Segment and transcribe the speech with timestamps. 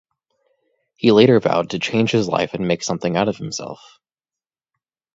[0.95, 3.99] He later vowed to change his life and make something out of himself.